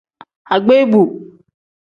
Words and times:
Agbeebu. 0.55 1.01